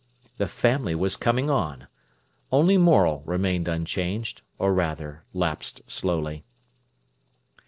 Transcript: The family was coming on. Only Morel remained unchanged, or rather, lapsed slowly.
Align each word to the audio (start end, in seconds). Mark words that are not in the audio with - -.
The 0.37 0.47
family 0.47 0.95
was 0.95 1.15
coming 1.15 1.51
on. 1.51 1.85
Only 2.51 2.75
Morel 2.75 3.21
remained 3.23 3.67
unchanged, 3.67 4.41
or 4.57 4.73
rather, 4.73 5.25
lapsed 5.31 5.83
slowly. 5.85 6.43